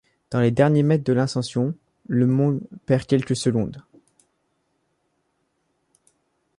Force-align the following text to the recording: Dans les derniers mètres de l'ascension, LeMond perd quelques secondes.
Dans 0.31 0.39
les 0.39 0.49
derniers 0.49 0.81
mètres 0.81 1.03
de 1.03 1.13
l'ascension, 1.13 1.75
LeMond 2.09 2.59
perd 2.87 3.05
quelques 3.05 3.35
secondes. 3.35 3.83